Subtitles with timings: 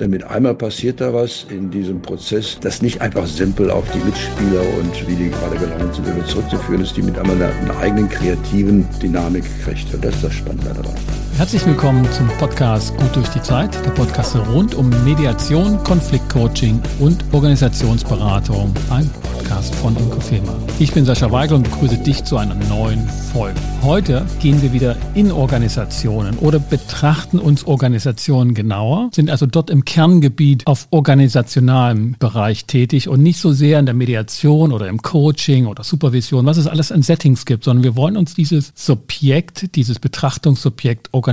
[0.00, 3.98] Denn mit einmal passiert da was in diesem Prozess, das nicht einfach simpel auf die
[3.98, 8.08] Mitspieler und wie die gerade gelangt sind, zurückzuführen ist, die mit einmal eine, eine eigenen
[8.08, 9.92] kreativen Dynamik kriegt.
[9.92, 10.94] Und das ist das Spannende daran.
[11.38, 17.24] Herzlich willkommen zum Podcast Gut durch die Zeit, der Podcast rund um Mediation, Konfliktcoaching und
[17.30, 20.52] Organisationsberatung, ein Podcast von Inko Firma.
[20.80, 23.54] Ich bin Sascha Weigel und begrüße dich zu einer neuen Folge.
[23.82, 29.84] Heute gehen wir wieder in Organisationen oder betrachten uns Organisationen genauer, sind also dort im
[29.84, 35.66] Kerngebiet auf organisationalem Bereich tätig und nicht so sehr in der Mediation oder im Coaching
[35.66, 40.00] oder Supervision, was es alles an Settings gibt, sondern wir wollen uns dieses Subjekt, dieses
[40.00, 41.27] Betrachtungssubjekt Organisation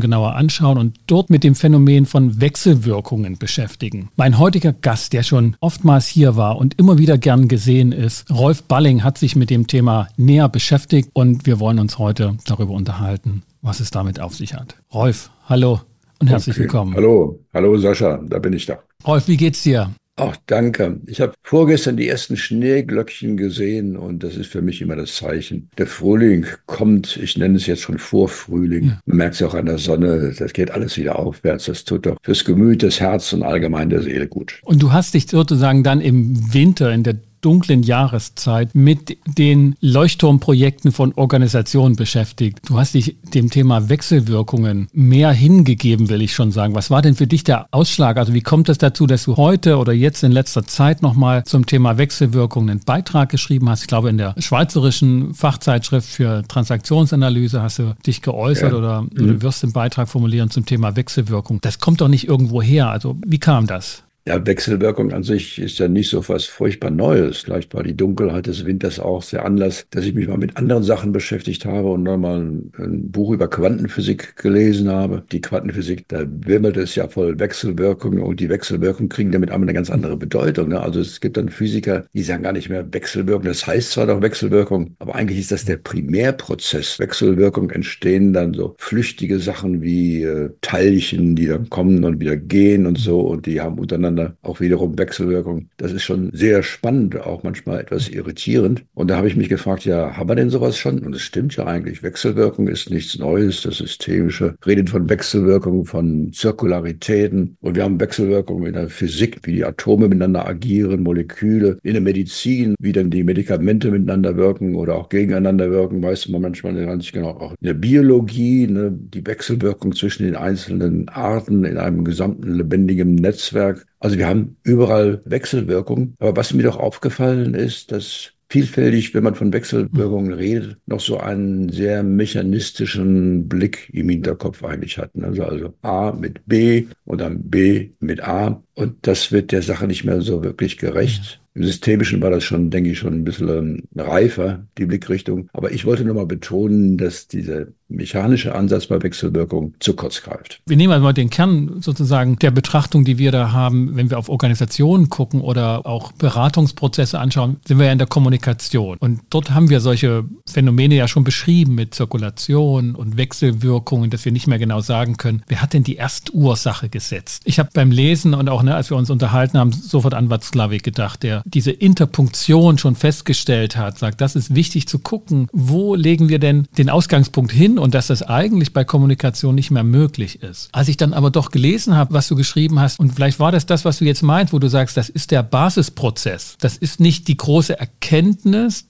[0.00, 4.10] genauer anschauen und dort mit dem Phänomen von Wechselwirkungen beschäftigen.
[4.16, 8.64] Mein heutiger Gast, der schon oftmals hier war und immer wieder gern gesehen ist, Rolf
[8.64, 13.42] Balling, hat sich mit dem Thema näher beschäftigt und wir wollen uns heute darüber unterhalten,
[13.62, 14.76] was es damit auf sich hat.
[14.92, 15.80] Rolf, hallo
[16.20, 16.64] und herzlich okay.
[16.64, 16.94] willkommen.
[16.94, 18.78] Hallo, hallo Sascha, da bin ich da.
[19.06, 19.90] Rolf, wie geht's dir?
[20.18, 20.98] Ach, danke.
[21.06, 25.68] Ich habe vorgestern die ersten Schneeglöckchen gesehen und das ist für mich immer das Zeichen.
[25.76, 28.84] Der Frühling kommt, ich nenne es jetzt schon Vorfrühling.
[28.84, 29.00] Ja.
[29.04, 31.66] Man merkt es auch an der Sonne, das geht alles wieder aufwärts.
[31.66, 34.58] Das tut doch fürs Gemüt, das Herz und allgemein der Seele gut.
[34.64, 40.90] Und du hast dich sozusagen dann im Winter, in der dunklen Jahreszeit mit den Leuchtturmprojekten
[40.90, 42.58] von Organisationen beschäftigt.
[42.66, 46.74] Du hast dich dem Thema Wechselwirkungen mehr hingegeben, will ich schon sagen.
[46.74, 48.16] Was war denn für dich der Ausschlag?
[48.16, 51.66] Also wie kommt es dazu, dass du heute oder jetzt in letzter Zeit nochmal zum
[51.66, 53.82] Thema Wechselwirkungen einen Beitrag geschrieben hast?
[53.82, 58.76] Ich glaube, in der schweizerischen Fachzeitschrift für Transaktionsanalyse hast du dich geäußert ja.
[58.76, 59.08] oder mhm.
[59.14, 61.60] du wirst einen Beitrag formulieren zum Thema Wechselwirkung.
[61.60, 62.90] Das kommt doch nicht irgendwo her.
[62.90, 64.02] Also wie kam das?
[64.28, 67.42] Ja, Wechselwirkung an sich ist ja nicht so was furchtbar Neues.
[67.42, 70.82] Vielleicht war die Dunkelheit des Winters auch der Anlass, dass ich mich mal mit anderen
[70.82, 75.22] Sachen beschäftigt habe und dann mal ein, Buch über Quantenphysik gelesen habe.
[75.30, 79.74] Die Quantenphysik, da wimmelt es ja voll Wechselwirkungen und die Wechselwirkungen kriegen damit einmal eine
[79.74, 80.70] ganz andere Bedeutung.
[80.70, 80.80] Ne?
[80.80, 83.44] Also es gibt dann Physiker, die sagen gar nicht mehr Wechselwirkung.
[83.44, 86.98] Das heißt zwar doch Wechselwirkung, aber eigentlich ist das der Primärprozess.
[86.98, 92.86] Wechselwirkung entstehen dann so flüchtige Sachen wie äh, Teilchen, die dann kommen und wieder gehen
[92.86, 95.68] und so und die haben untereinander miteinander, auch wiederum Wechselwirkung.
[95.76, 98.84] Das ist schon sehr spannend, auch manchmal etwas irritierend.
[98.94, 101.00] Und da habe ich mich gefragt, ja, haben wir denn sowas schon?
[101.00, 102.02] Und es stimmt ja eigentlich.
[102.02, 103.62] Wechselwirkung ist nichts Neues.
[103.62, 107.56] Das Systemische redet von Wechselwirkung, von Zirkularitäten.
[107.60, 111.78] Und wir haben Wechselwirkung in der Physik, wie die Atome miteinander agieren, Moleküle.
[111.82, 116.42] In der Medizin, wie dann die Medikamente miteinander wirken oder auch gegeneinander wirken, weiß man
[116.42, 117.30] manchmal nicht genau.
[117.30, 123.14] Auch in der Biologie, ne, die Wechselwirkung zwischen den einzelnen Arten in einem gesamten lebendigen
[123.26, 123.86] Netzwerk.
[124.06, 126.14] Also wir haben überall Wechselwirkung.
[126.20, 131.18] Aber was mir doch aufgefallen ist, dass vielfältig, wenn man von Wechselwirkungen redet, noch so
[131.18, 135.10] einen sehr mechanistischen Blick im Hinterkopf eigentlich hat.
[135.20, 138.62] Also, also A mit B und dann B mit A.
[138.74, 141.40] Und das wird der Sache nicht mehr so wirklich gerecht.
[141.54, 145.48] Im Systemischen war das schon, denke ich, schon ein bisschen reifer, die Blickrichtung.
[145.52, 150.60] Aber ich wollte nochmal betonen, dass dieser mechanische Ansatz bei Wechselwirkung zu kurz greift.
[150.66, 154.28] Wir nehmen einmal den Kern sozusagen der Betrachtung, die wir da haben, wenn wir auf
[154.28, 158.96] Organisationen gucken oder auch Beratungsprozesse anschauen, sind wir ja in der Kommunikation.
[158.98, 164.32] Und dort haben wir solche Phänomene ja schon beschrieben mit Zirkulation und Wechselwirkungen, dass wir
[164.32, 167.42] nicht mehr genau sagen können, wer hat denn die Erstursache gesetzt?
[167.44, 170.82] Ich habe beim Lesen und auch, ne, als wir uns unterhalten haben, sofort an Václavic
[170.82, 176.28] gedacht, der diese Interpunktion schon festgestellt hat, sagt, das ist wichtig zu gucken, wo legen
[176.28, 180.68] wir denn den Ausgangspunkt hin und dass das eigentlich bei Kommunikation nicht mehr möglich ist.
[180.72, 183.66] Als ich dann aber doch gelesen habe, was du geschrieben hast, und vielleicht war das
[183.66, 186.56] das, was du jetzt meinst, wo du sagst, das ist der Basisprozess.
[186.60, 188.05] Das ist nicht die große Erkenntnis,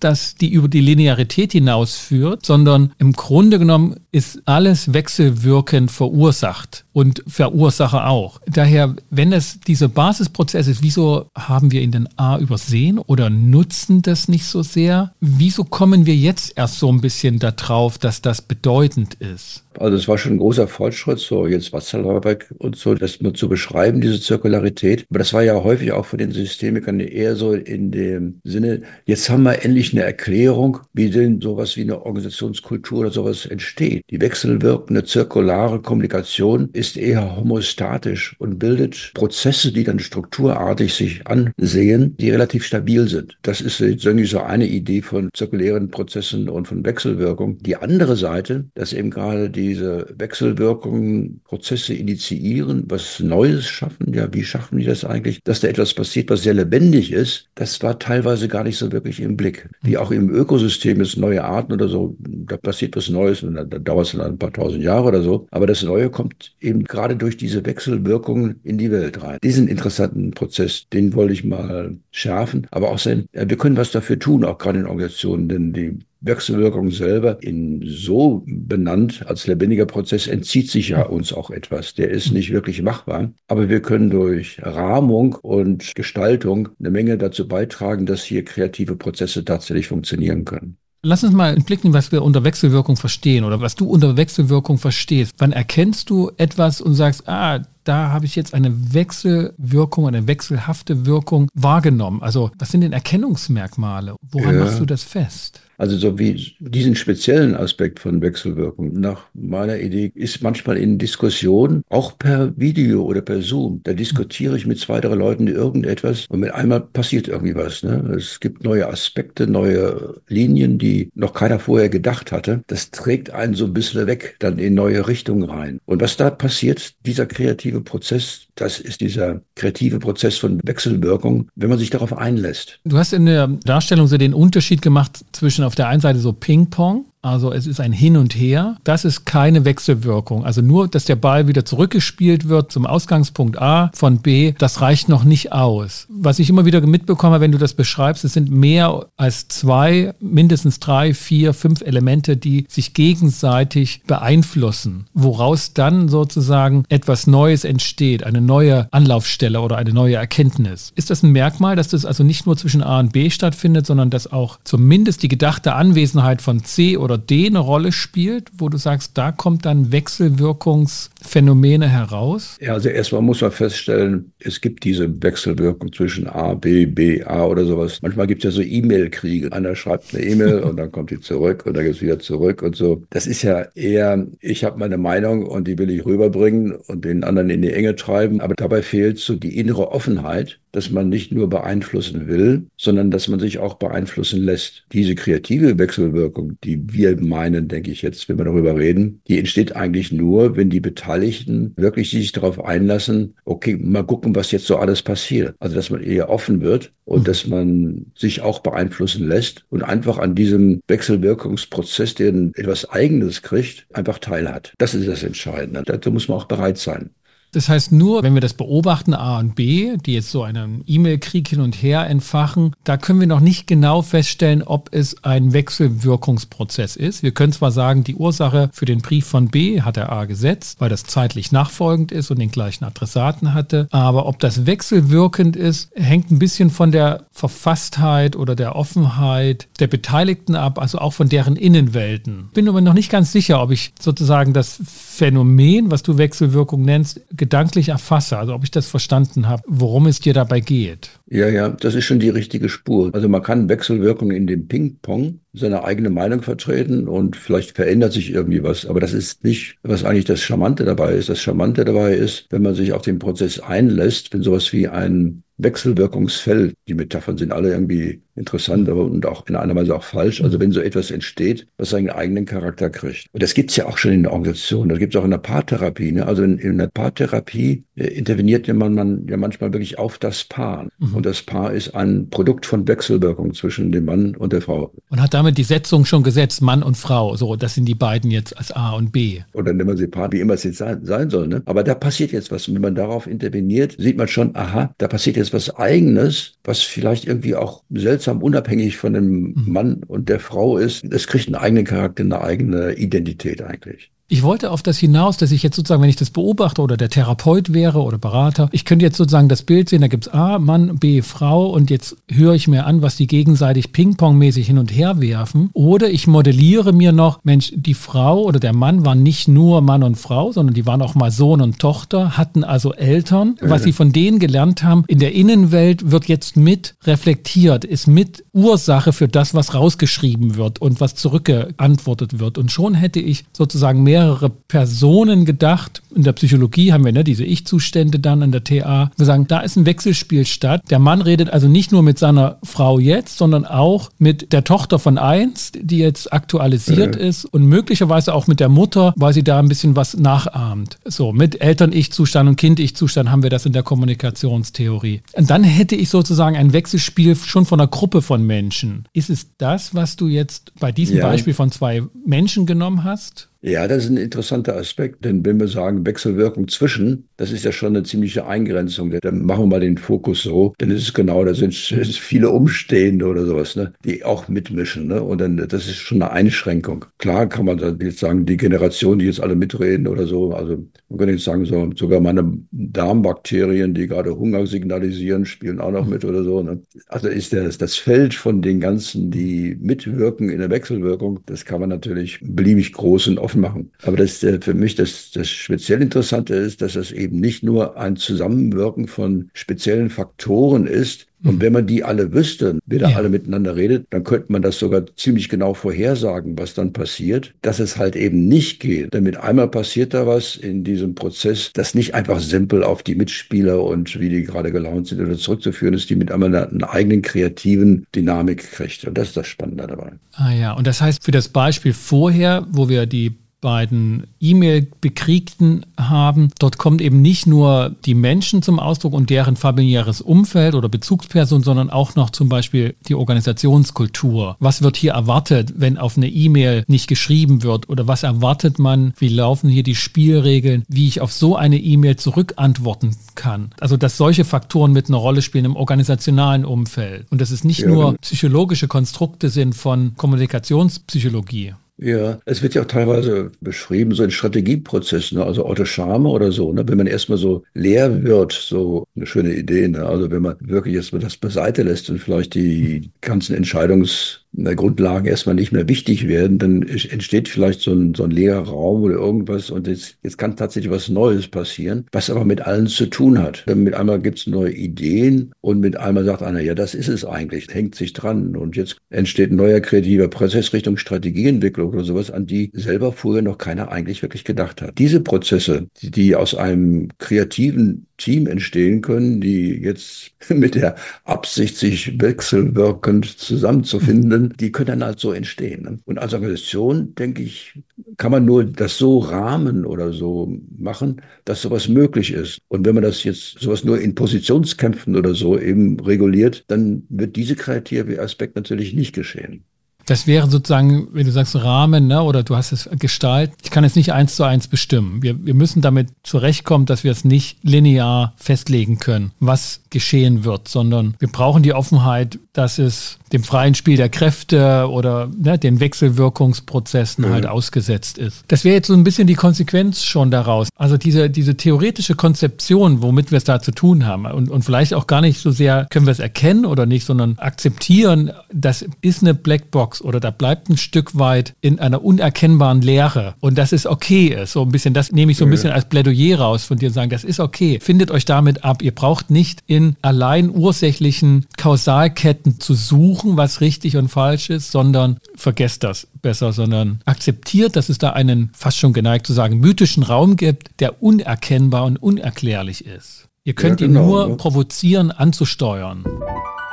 [0.00, 7.22] dass die über die Linearität hinausführt, sondern im Grunde genommen ist alles wechselwirkend verursacht und
[7.26, 8.40] Verursacher auch.
[8.46, 14.00] Daher, wenn es dieser Basisprozess ist, wieso haben wir ihn denn A übersehen oder nutzen
[14.00, 15.12] das nicht so sehr?
[15.20, 19.64] Wieso kommen wir jetzt erst so ein bisschen darauf, dass das bedeutend ist?
[19.78, 23.48] Also es war schon ein großer Fortschritt, so jetzt Wasserlauerbeck und so, das nur zu
[23.48, 25.04] beschreiben, diese Zirkularität.
[25.10, 29.30] Aber das war ja häufig auch von den Systemikern eher so in dem Sinne, jetzt
[29.30, 34.04] haben wir endlich eine Erklärung, wie denn sowas wie eine Organisationskultur oder sowas entsteht.
[34.10, 42.16] Die wechselwirkende zirkulare Kommunikation ist eher homostatisch und bildet Prozesse, die dann strukturartig sich ansehen,
[42.18, 43.38] die relativ stabil sind.
[43.42, 47.58] Das ist irgendwie so eine Idee von zirkulären Prozessen und von Wechselwirkung.
[47.58, 54.12] Die andere Seite dass eben gerade diese Wechselwirkungen Prozesse initiieren, was Neues schaffen.
[54.12, 55.40] Ja, wie schaffen die das eigentlich?
[55.44, 59.20] Dass da etwas passiert, was sehr lebendig ist, das war teilweise gar nicht so wirklich
[59.20, 59.68] im Blick.
[59.82, 63.64] Wie auch im Ökosystem ist neue Arten oder so, da passiert was Neues und da,
[63.64, 65.46] da dauert es dann ein paar tausend Jahre oder so.
[65.50, 69.38] Aber das Neue kommt eben gerade durch diese Wechselwirkungen in die Welt rein.
[69.42, 74.18] Diesen interessanten Prozess, den wollte ich mal schärfen, aber auch sein, wir können was dafür
[74.18, 80.26] tun, auch gerade in Organisationen, denn die Wechselwirkung selber in so benannt als lebendiger Prozess
[80.26, 81.94] entzieht sich ja uns auch etwas.
[81.94, 83.32] Der ist nicht wirklich machbar.
[83.48, 89.44] Aber wir können durch Rahmung und Gestaltung eine Menge dazu beitragen, dass hier kreative Prozesse
[89.44, 90.78] tatsächlich funktionieren können.
[91.02, 95.34] Lass uns mal entblicken, was wir unter Wechselwirkung verstehen oder was du unter Wechselwirkung verstehst.
[95.38, 101.06] Wann erkennst du etwas und sagst, ah, da habe ich jetzt eine Wechselwirkung, eine wechselhafte
[101.06, 102.22] Wirkung wahrgenommen?
[102.22, 104.16] Also, was sind denn Erkennungsmerkmale?
[104.20, 104.64] Woran ja.
[104.64, 105.60] machst du das fest?
[105.78, 111.82] Also so wie diesen speziellen Aspekt von Wechselwirkung nach meiner Idee ist manchmal in Diskussionen,
[111.88, 116.40] auch per Video oder per Zoom, da diskutiere ich mit zwei, drei Leuten irgendetwas und
[116.40, 117.82] mit einmal passiert irgendwie was.
[117.82, 118.14] Ne?
[118.16, 122.62] Es gibt neue Aspekte, neue Linien, die noch keiner vorher gedacht hatte.
[122.66, 125.80] Das trägt einen so ein bisschen weg, dann in neue Richtungen rein.
[125.84, 131.68] Und was da passiert, dieser kreative Prozess, das ist dieser kreative Prozess von Wechselwirkung, wenn
[131.68, 132.80] man sich darauf einlässt.
[132.84, 136.32] Du hast in der Darstellung so den Unterschied gemacht zwischen auf der einen Seite so
[136.32, 138.76] Ping-Pong also es ist ein Hin und Her.
[138.84, 140.44] Das ist keine Wechselwirkung.
[140.44, 145.08] Also nur, dass der Ball wieder zurückgespielt wird zum Ausgangspunkt A von B, das reicht
[145.08, 146.06] noch nicht aus.
[146.08, 150.78] Was ich immer wieder mitbekomme, wenn du das beschreibst, es sind mehr als zwei, mindestens
[150.78, 158.40] drei, vier, fünf Elemente, die sich gegenseitig beeinflussen, woraus dann sozusagen etwas Neues entsteht, eine
[158.40, 160.92] neue Anlaufstelle oder eine neue Erkenntnis.
[160.94, 164.10] Ist das ein Merkmal, dass das also nicht nur zwischen A und B stattfindet, sondern
[164.10, 168.68] dass auch zumindest die gedachte Anwesenheit von C oder oder D eine Rolle spielt, wo
[168.68, 172.58] du sagst, da kommt dann Wechselwirkungsphänomene heraus?
[172.60, 177.46] Ja, also erstmal muss man feststellen, es gibt diese Wechselwirkung zwischen A, B, B, A
[177.46, 178.00] oder sowas.
[178.02, 179.52] Manchmal gibt es ja so E-Mail-Kriege.
[179.52, 182.62] Einer schreibt eine E-Mail und dann kommt die zurück und dann geht es wieder zurück
[182.62, 183.02] und so.
[183.10, 187.24] Das ist ja eher, ich habe meine Meinung und die will ich rüberbringen und den
[187.24, 188.40] anderen in die Enge treiben.
[188.40, 193.28] Aber dabei fehlt so die innere Offenheit, dass man nicht nur beeinflussen will, sondern dass
[193.28, 194.84] man sich auch beeinflussen lässt.
[194.92, 199.76] Diese kreative Wechselwirkung, die wir meinen, denke ich jetzt, wenn wir darüber reden, die entsteht
[199.76, 204.78] eigentlich nur, wenn die Beteiligten wirklich sich darauf einlassen, okay, mal gucken, was jetzt so
[204.78, 205.54] alles passiert.
[205.60, 207.24] Also, dass man eher offen wird und mhm.
[207.24, 213.86] dass man sich auch beeinflussen lässt und einfach an diesem Wechselwirkungsprozess, der etwas Eigenes kriegt,
[213.92, 214.72] einfach teilhat.
[214.78, 215.82] Das ist das Entscheidende.
[215.84, 217.10] Dazu muss man auch bereit sein.
[217.56, 221.48] Das heißt, nur wenn wir das beobachten, A und B, die jetzt so einen E-Mail-Krieg
[221.48, 226.96] hin und her entfachen, da können wir noch nicht genau feststellen, ob es ein Wechselwirkungsprozess
[226.96, 227.22] ist.
[227.22, 230.82] Wir können zwar sagen, die Ursache für den Brief von B hat der A gesetzt,
[230.82, 235.88] weil das zeitlich nachfolgend ist und den gleichen Adressaten hatte, aber ob das wechselwirkend ist,
[235.94, 241.30] hängt ein bisschen von der Verfasstheit oder der Offenheit der Beteiligten ab, also auch von
[241.30, 242.50] deren Innenwelten.
[242.52, 247.22] Bin aber noch nicht ganz sicher, ob ich sozusagen das Phänomen, was du Wechselwirkung nennst,
[247.46, 251.10] gedanklich erfasse, also ob ich das verstanden habe, worum es dir dabei geht.
[251.30, 253.10] Ja, ja, das ist schon die richtige Spur.
[253.14, 258.32] Also man kann Wechselwirkungen in dem Ping-Pong seine eigene Meinung vertreten und vielleicht verändert sich
[258.32, 258.84] irgendwie was.
[258.84, 261.28] Aber das ist nicht, was eigentlich das Charmante dabei ist.
[261.28, 265.44] Das Charmante dabei ist, wenn man sich auf den Prozess einlässt, wenn sowas wie ein
[265.58, 270.42] Wechselwirkungsfeld, die Metaphern sind alle irgendwie interessant, aber und auch in einer Weise auch falsch.
[270.42, 273.26] Also wenn so etwas entsteht, was seinen eigenen Charakter kriegt.
[273.32, 274.88] Und das gibt's ja auch schon in der Organisation.
[274.88, 276.12] Das gibt's auch in der Paartherapie.
[276.12, 276.26] Ne?
[276.26, 280.88] Also in, in der Paartherapie äh, interveniert man, man ja manchmal wirklich auf das Paar.
[280.98, 281.14] Mhm.
[281.14, 284.92] Und das Paar ist ein Produkt von Wechselwirkung zwischen dem Mann und der Frau.
[285.10, 287.36] Und hat damit die Setzung schon gesetzt, Mann und Frau.
[287.36, 289.40] So, das sind die beiden jetzt als A und B.
[289.54, 291.48] Oder nennen wir sie Paar, wie immer es jetzt sein, sein soll.
[291.48, 291.62] Ne?
[291.64, 292.68] Aber da passiert jetzt was.
[292.68, 296.82] Und wenn man darauf interveniert, sieht man schon, aha, da passiert jetzt was Eigenes, was
[296.82, 297.82] vielleicht irgendwie auch
[298.26, 299.64] seltsam unabhängig von dem mhm.
[299.66, 301.04] Mann und der Frau ist.
[301.04, 304.10] Es kriegt einen eigenen Charakter, eine eigene Identität eigentlich.
[304.28, 307.10] Ich wollte auf das hinaus, dass ich jetzt sozusagen, wenn ich das beobachte oder der
[307.10, 310.58] Therapeut wäre oder Berater, ich könnte jetzt sozusagen das Bild sehen, da gibt es A,
[310.58, 314.90] Mann, B, Frau und jetzt höre ich mir an, was die gegenseitig Ping-Pong-mäßig hin und
[314.90, 315.70] her werfen.
[315.74, 320.02] Oder ich modelliere mir noch, Mensch, die Frau oder der Mann waren nicht nur Mann
[320.02, 323.54] und Frau, sondern die waren auch mal Sohn und Tochter, hatten also Eltern.
[323.60, 328.44] Was sie von denen gelernt haben, in der Innenwelt wird jetzt mit reflektiert, ist mit
[328.52, 332.58] Ursache für das, was rausgeschrieben wird und was zurückgeantwortet wird.
[332.58, 336.02] Und schon hätte ich sozusagen mehr mehrere Personen gedacht.
[336.14, 339.10] In der Psychologie haben wir ne, diese Ich-Zustände dann an der TA.
[339.14, 340.82] Wir sagen, da ist ein Wechselspiel statt.
[340.88, 344.98] Der Mann redet also nicht nur mit seiner Frau jetzt, sondern auch mit der Tochter
[344.98, 347.20] von eins, die jetzt aktualisiert mhm.
[347.20, 350.96] ist und möglicherweise auch mit der Mutter, weil sie da ein bisschen was nachahmt.
[351.04, 355.20] So, mit Eltern-Ich-Zustand und Kind-Ich-Zustand haben wir das in der Kommunikationstheorie.
[355.34, 359.04] Und dann hätte ich sozusagen ein Wechselspiel schon von einer Gruppe von Menschen.
[359.12, 361.26] Ist es das, was du jetzt bei diesem ja.
[361.26, 363.50] Beispiel von zwei Menschen genommen hast?
[363.68, 367.72] Ja, das ist ein interessanter Aspekt, denn wenn wir sagen Wechselwirkung zwischen, das ist ja
[367.72, 369.12] schon eine ziemliche Eingrenzung.
[369.20, 373.26] Dann machen wir mal den Fokus so, denn es ist genau, da sind viele Umstehende
[373.26, 375.08] oder sowas, ne, die auch mitmischen.
[375.08, 375.20] Ne?
[375.20, 377.06] Und dann, das ist schon eine Einschränkung.
[377.18, 380.76] Klar kann man dann jetzt sagen, die Generation, die jetzt alle mitreden oder so, also
[381.08, 386.06] man könnte jetzt sagen, so, sogar meine Darmbakterien, die gerade Hunger signalisieren, spielen auch noch
[386.06, 386.62] mit oder so.
[386.62, 386.82] Ne?
[387.08, 391.80] Also ist das, das Feld von den ganzen, die mitwirken in der Wechselwirkung, das kann
[391.80, 393.90] man natürlich beliebig groß und offen offen machen.
[394.02, 397.96] Aber das äh, für mich das, das speziell Interessante ist, dass das eben nicht nur
[397.96, 403.16] ein Zusammenwirken von speziellen Faktoren ist, und wenn man die alle wüsste, wer da ja.
[403.16, 407.54] alle miteinander redet, dann könnte man das sogar ziemlich genau vorhersagen, was dann passiert.
[407.62, 409.14] Dass es halt eben nicht geht.
[409.14, 413.14] Denn mit einmal passiert da was in diesem Prozess, das nicht einfach simpel auf die
[413.14, 416.90] Mitspieler und wie die gerade gelaunt sind oder zurückzuführen ist, die mit einmal einer, einer
[416.90, 419.04] eigenen kreativen Dynamik kriegt.
[419.04, 420.12] Und das ist das Spannende dabei.
[420.32, 426.50] Ah ja, und das heißt für das Beispiel vorher, wo wir die beiden E-Mail-Bekriegten haben.
[426.58, 431.62] Dort kommt eben nicht nur die Menschen zum Ausdruck und deren familiäres Umfeld oder Bezugsperson,
[431.62, 434.56] sondern auch noch zum Beispiel die Organisationskultur.
[434.60, 437.88] Was wird hier erwartet, wenn auf eine E-Mail nicht geschrieben wird?
[437.88, 439.14] Oder was erwartet man?
[439.18, 440.84] Wie laufen hier die Spielregeln?
[440.88, 443.70] Wie ich auf so eine E-Mail zurückantworten kann?
[443.80, 447.26] Also, dass solche Faktoren mit einer Rolle spielen im organisationalen Umfeld.
[447.30, 451.74] Und dass es nicht ja, nur psychologische Konstrukte sind von Kommunikationspsychologie.
[451.98, 455.44] Ja, es wird ja auch teilweise beschrieben, so in Strategieprozessen, ne?
[455.44, 456.86] also Otto Schame oder so, ne?
[456.86, 460.04] wenn man erstmal so leer wird, so eine schöne Idee, ne?
[460.04, 465.54] also wenn man wirklich erstmal das beiseite lässt und vielleicht die ganzen Entscheidungs Grundlagen erstmal
[465.54, 469.70] nicht mehr wichtig werden, dann entsteht vielleicht so ein, so ein leerer Raum oder irgendwas
[469.70, 473.64] und jetzt, jetzt kann tatsächlich was Neues passieren, was aber mit allen zu tun hat.
[473.72, 477.24] Mit einmal gibt es neue Ideen und mit einmal sagt einer, ja, das ist es
[477.24, 482.30] eigentlich, hängt sich dran und jetzt entsteht ein neuer kreativer Prozess Richtung Strategieentwicklung oder sowas,
[482.30, 484.98] an die selber vorher noch keiner eigentlich wirklich gedacht hat.
[484.98, 492.20] Diese Prozesse, die aus einem kreativen Team entstehen können, die jetzt mit der Absicht, sich
[492.20, 495.82] wechselwirkend zusammenzufinden, die können dann halt so entstehen.
[495.82, 495.98] Ne?
[496.04, 497.80] Und als Organisation, denke ich,
[498.16, 502.58] kann man nur das so rahmen oder so machen, dass sowas möglich ist.
[502.68, 507.36] Und wenn man das jetzt sowas nur in Positionskämpfen oder so eben reguliert, dann wird
[507.36, 509.64] diese kreative Aspekt natürlich nicht geschehen.
[510.06, 513.50] Das wäre sozusagen, wenn du sagst Rahmen, ne, oder du hast es Gestalt.
[513.64, 515.20] Ich kann es nicht eins zu eins bestimmen.
[515.20, 520.68] Wir, wir müssen damit zurechtkommen, dass wir es nicht linear festlegen können, was geschehen wird,
[520.68, 525.80] sondern wir brauchen die Offenheit, dass es dem freien Spiel der Kräfte oder ne, den
[525.80, 527.32] Wechselwirkungsprozessen mhm.
[527.32, 528.44] halt ausgesetzt ist.
[528.48, 530.68] Das wäre jetzt so ein bisschen die Konsequenz schon daraus.
[530.76, 534.94] Also diese, diese theoretische Konzeption, womit wir es da zu tun haben und, und vielleicht
[534.94, 539.22] auch gar nicht so sehr können wir es erkennen oder nicht, sondern akzeptieren, das ist
[539.22, 543.86] eine Blackbox oder da bleibt ein Stück weit in einer unerkennbaren Leere und das ist
[543.86, 544.52] okay ist.
[544.52, 546.94] So ein bisschen, das nehme ich so ein bisschen als Plädoyer raus von dir und
[546.94, 547.78] sagen, das ist okay.
[547.80, 548.82] Findet euch damit ab.
[548.82, 555.18] Ihr braucht nicht in allein ursächlichen Kausalketten zu suchen, was richtig und falsch ist, sondern
[555.34, 560.02] vergesst das besser, sondern akzeptiert, dass es da einen fast schon geneigt zu sagen mythischen
[560.02, 563.28] Raum gibt, der unerkennbar und unerklärlich ist.
[563.44, 564.36] Ihr könnt ja, genau, ihn nur ne?
[564.36, 566.04] provozieren, anzusteuern.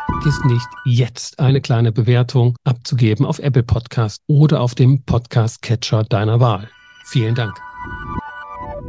[0.08, 6.39] Vergiss nicht, jetzt eine kleine Bewertung abzugeben auf Apple Podcast oder auf dem Podcast-Catcher deiner
[6.39, 6.70] Wahl.
[7.06, 7.73] Vielen Dank.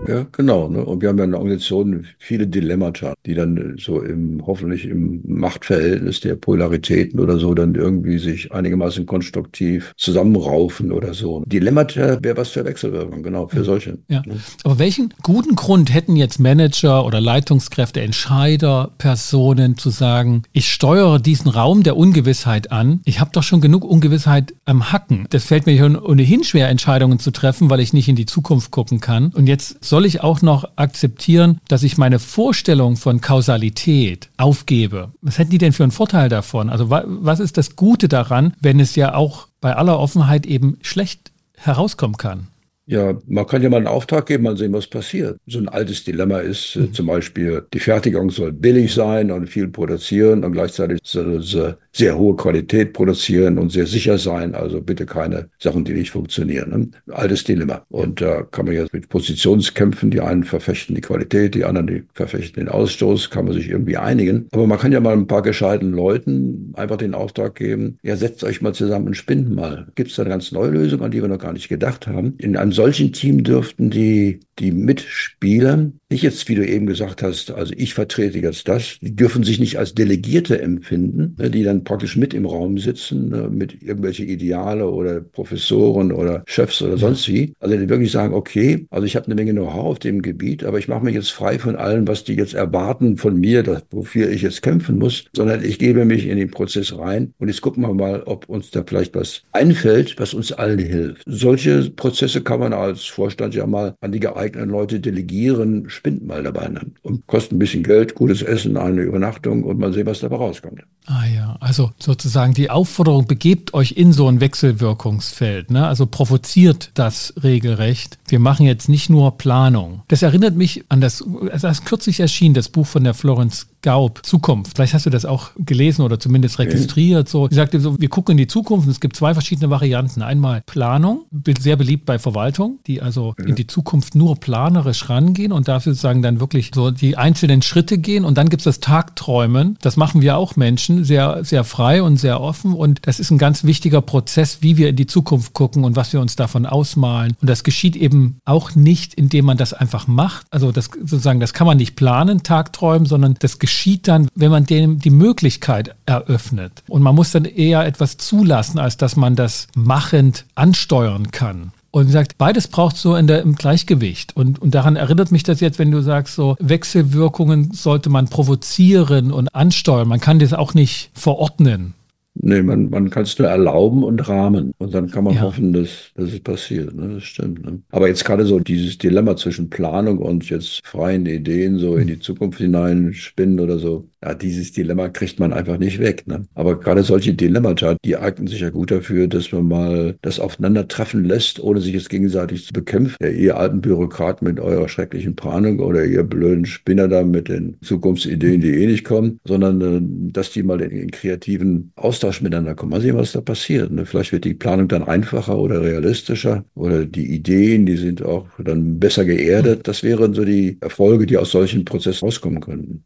[0.06, 0.68] Ja, genau.
[0.68, 0.84] Ne?
[0.84, 5.22] Und wir haben ja in der Organisation viele Dilemmata, die dann so im, hoffentlich im
[5.26, 11.42] Machtverhältnis der Polaritäten oder so dann irgendwie sich einigermaßen konstruktiv zusammenraufen oder so.
[11.46, 13.98] Dilemmata wäre was für Wechselwirkung, genau, für solche.
[14.08, 14.22] Ja.
[14.26, 14.36] Ne?
[14.64, 21.18] Aber welchen guten Grund hätten jetzt Manager oder Leitungskräfte, Entscheider, Personen zu sagen, ich steuere
[21.18, 23.00] diesen Raum der Ungewissheit an.
[23.04, 25.26] Ich habe doch schon genug Ungewissheit am Hacken.
[25.30, 29.00] Das fällt mir ohnehin schwer, Entscheidungen zu treffen, weil ich nicht in die Zukunft gucken
[29.00, 29.30] kann.
[29.34, 35.12] Und jetzt soll ich auch noch akzeptieren, dass ich meine Vorstellung von Kausalität aufgebe?
[35.20, 36.68] Was hätten die denn für einen Vorteil davon?
[36.68, 41.30] Also was ist das Gute daran, wenn es ja auch bei aller Offenheit eben schlecht
[41.56, 42.48] herauskommen kann?
[42.86, 45.38] Ja, man kann ja mal einen Auftrag geben, mal sehen, was passiert.
[45.46, 46.92] So ein altes Dilemma ist äh, mhm.
[46.92, 52.18] zum Beispiel, die Fertigung soll billig sein und viel produzieren und gleichzeitig soll äh, sehr
[52.18, 54.54] hohe Qualität produzieren und sehr sicher sein.
[54.54, 56.70] Also bitte keine Sachen, die nicht funktionieren.
[56.70, 57.14] Ne?
[57.14, 57.86] Altes Dilemma.
[57.88, 61.86] Und da äh, kann man jetzt mit Positionskämpfen, die einen verfechten die Qualität, die anderen
[61.86, 64.48] die verfechten den Ausstoß, kann man sich irgendwie einigen.
[64.52, 68.42] Aber man kann ja mal ein paar gescheiten Leuten einfach den Auftrag geben, ja, setzt
[68.42, 69.86] euch mal zusammen und spinnt mal.
[69.94, 72.34] Gibt es da eine ganz neue Lösung, an die wir noch gar nicht gedacht haben?
[72.38, 77.50] In einem solchen Team dürften die, die Mitspieler nicht jetzt, wie du eben gesagt hast,
[77.50, 81.82] also ich vertrete jetzt das, die dürfen sich nicht als Delegierte empfinden, ne, die dann
[81.82, 87.28] praktisch mit im Raum sitzen, ne, mit irgendwelche Ideale oder Professoren oder Chefs oder sonst
[87.28, 87.54] wie.
[87.58, 90.78] Also die wirklich sagen, okay, also ich habe eine Menge Know-how auf dem Gebiet, aber
[90.78, 94.30] ich mache mich jetzt frei von allem, was die jetzt erwarten von mir, das, wofür
[94.30, 97.82] ich jetzt kämpfen muss, sondern ich gebe mich in den Prozess rein und jetzt gucken
[97.82, 101.22] wir mal, ob uns da vielleicht was einfällt, was uns allen hilft.
[101.26, 106.42] Solche Prozesse kann man als Vorstand ja mal an die geeigneten Leute delegieren, spinnt mal
[106.42, 106.70] dabei
[107.02, 110.82] und kostet ein bisschen Geld, gutes Essen, eine Übernachtung und mal sehen, was dabei rauskommt.
[111.06, 115.86] Ah ja, also sozusagen die Aufforderung, begebt euch in so ein Wechselwirkungsfeld, ne?
[115.86, 118.18] also provoziert das regelrecht.
[118.26, 120.02] Wir machen jetzt nicht nur Planung.
[120.08, 121.22] Das erinnert mich an das,
[121.60, 124.76] das kürzlich erschien, das Buch von der Florence Gaub, Zukunft.
[124.76, 127.28] Vielleicht hast du das auch gelesen oder zumindest registriert.
[127.28, 130.22] So, sie sagte so, wir gucken in die Zukunft und es gibt zwei verschiedene Varianten.
[130.22, 131.26] Einmal Planung,
[131.60, 133.44] sehr beliebt bei Verwaltung, die also ja.
[133.44, 137.98] in die Zukunft nur planerisch rangehen und dafür sozusagen dann wirklich so die einzelnen Schritte
[137.98, 138.24] gehen.
[138.24, 139.76] Und dann gibt es das Tagträumen.
[139.82, 142.72] Das machen wir auch Menschen sehr, sehr frei und sehr offen.
[142.72, 146.10] Und das ist ein ganz wichtiger Prozess, wie wir in die Zukunft gucken und was
[146.14, 147.36] wir uns davon ausmalen.
[147.42, 150.46] Und das geschieht eben auch nicht, indem man das einfach macht.
[150.50, 154.52] Also das sozusagen, das kann man nicht planen, Tagträumen, sondern das geschieht geschieht dann, wenn
[154.52, 156.84] man dem die Möglichkeit eröffnet.
[156.88, 161.72] Und man muss dann eher etwas zulassen, als dass man das machend ansteuern kann.
[161.90, 164.36] Und sagt, beides braucht so in der, im Gleichgewicht.
[164.36, 169.32] Und, und daran erinnert mich das jetzt, wenn du sagst, so Wechselwirkungen sollte man provozieren
[169.32, 170.06] und ansteuern.
[170.06, 171.94] Man kann das auch nicht verordnen.
[172.36, 174.72] Nee, man, man kann es nur erlauben und rahmen.
[174.78, 175.42] Und dann kann man ja.
[175.42, 176.92] hoffen, dass, dass es passiert.
[176.94, 177.14] Ne?
[177.14, 177.64] Das stimmt.
[177.64, 177.80] Ne?
[177.90, 182.18] Aber jetzt gerade so dieses Dilemma zwischen Planung und jetzt freien Ideen so in die
[182.18, 186.26] Zukunft hineinspinnen oder so, ja, dieses Dilemma kriegt man einfach nicht weg.
[186.26, 186.46] Ne?
[186.54, 191.24] Aber gerade solche Dilemmata, die eignen sich ja gut dafür, dass man mal das aufeinandertreffen
[191.24, 193.16] lässt, ohne sich jetzt gegenseitig zu bekämpfen.
[193.20, 197.76] Ja, ihr alten Bürokraten mit eurer schrecklichen Planung oder ihr blöden Spinner da mit den
[197.82, 202.74] Zukunftsideen, die eh nicht kommen, sondern äh, dass die mal in, in kreativen Austausch miteinander
[202.74, 202.92] kommen.
[202.92, 203.92] Mal sehen, was da passiert.
[203.92, 204.06] Ne?
[204.06, 208.98] Vielleicht wird die Planung dann einfacher oder realistischer oder die Ideen, die sind auch dann
[208.98, 209.86] besser geerdet.
[209.86, 213.04] Das wären so die Erfolge, die aus solchen Prozessen rauskommen könnten.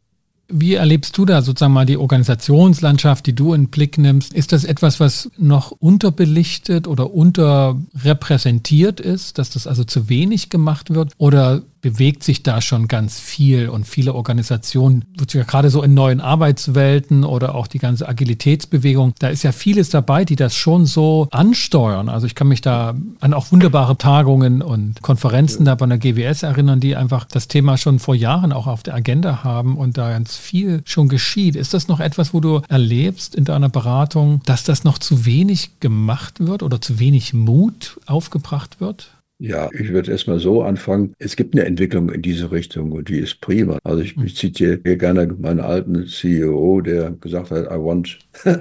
[0.51, 4.33] Wie erlebst du da sozusagen mal die Organisationslandschaft, die du in den Blick nimmst?
[4.33, 10.93] Ist das etwas, was noch unterbelichtet oder unterrepräsentiert ist, dass das also zu wenig gemacht
[10.93, 11.13] wird?
[11.17, 17.23] Oder bewegt sich da schon ganz viel und viele Organisationen, gerade so in neuen Arbeitswelten
[17.23, 22.09] oder auch die ganze Agilitätsbewegung, da ist ja vieles dabei, die das schon so ansteuern.
[22.09, 26.43] Also ich kann mich da an auch wunderbare Tagungen und Konferenzen da bei der GWS
[26.43, 30.11] erinnern, die einfach das Thema schon vor Jahren auch auf der Agenda haben und da
[30.11, 31.55] ganz viel schon geschieht.
[31.55, 35.79] Ist das noch etwas, wo du erlebst in deiner Beratung, dass das noch zu wenig
[35.79, 39.11] gemacht wird oder zu wenig Mut aufgebracht wird?
[39.41, 41.13] Ja, ich würde erstmal so anfangen.
[41.17, 43.79] Es gibt eine Entwicklung in diese Richtung und die ist prima.
[43.85, 48.19] Also ich, ich zitiere hier gerne meinen alten CEO, der gesagt hat, I want